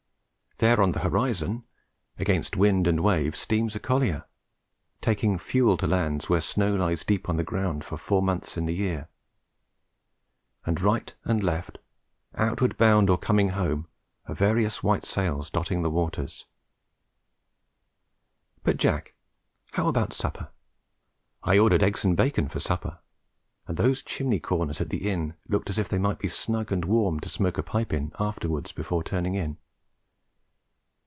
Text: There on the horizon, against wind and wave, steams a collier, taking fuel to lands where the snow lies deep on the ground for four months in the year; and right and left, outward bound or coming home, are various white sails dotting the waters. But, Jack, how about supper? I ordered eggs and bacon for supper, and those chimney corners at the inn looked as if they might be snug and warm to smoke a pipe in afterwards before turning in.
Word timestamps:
There 0.63 0.79
on 0.79 0.91
the 0.91 0.99
horizon, 0.99 1.63
against 2.19 2.55
wind 2.55 2.85
and 2.85 2.99
wave, 2.99 3.35
steams 3.35 3.75
a 3.75 3.79
collier, 3.79 4.27
taking 5.01 5.39
fuel 5.39 5.75
to 5.77 5.87
lands 5.87 6.29
where 6.29 6.37
the 6.37 6.43
snow 6.45 6.75
lies 6.75 7.03
deep 7.03 7.27
on 7.27 7.37
the 7.37 7.43
ground 7.43 7.83
for 7.83 7.97
four 7.97 8.21
months 8.21 8.57
in 8.57 8.67
the 8.67 8.75
year; 8.75 9.09
and 10.63 10.79
right 10.79 11.15
and 11.23 11.41
left, 11.43 11.79
outward 12.35 12.77
bound 12.77 13.09
or 13.09 13.17
coming 13.17 13.49
home, 13.49 13.87
are 14.27 14.35
various 14.35 14.83
white 14.83 15.03
sails 15.03 15.49
dotting 15.49 15.81
the 15.81 15.89
waters. 15.89 16.45
But, 18.63 18.77
Jack, 18.77 19.15
how 19.71 19.87
about 19.87 20.13
supper? 20.13 20.49
I 21.41 21.57
ordered 21.57 21.81
eggs 21.81 22.05
and 22.05 22.15
bacon 22.15 22.47
for 22.49 22.59
supper, 22.59 22.99
and 23.65 23.77
those 23.77 24.03
chimney 24.03 24.39
corners 24.39 24.79
at 24.79 24.89
the 24.91 25.09
inn 25.09 25.33
looked 25.47 25.71
as 25.71 25.79
if 25.79 25.89
they 25.89 25.97
might 25.97 26.19
be 26.19 26.27
snug 26.27 26.71
and 26.71 26.85
warm 26.85 27.19
to 27.21 27.29
smoke 27.29 27.57
a 27.57 27.63
pipe 27.63 27.91
in 27.91 28.11
afterwards 28.19 28.71
before 28.71 29.03
turning 29.03 29.33
in. 29.33 29.57